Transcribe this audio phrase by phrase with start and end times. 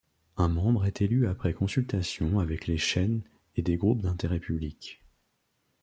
[0.35, 3.21] Un membre est élu après consultation avec les chaînes
[3.55, 5.03] et des groupes d'intérêt public.